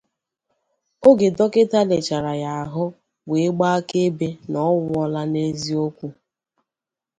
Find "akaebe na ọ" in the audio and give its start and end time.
3.79-4.71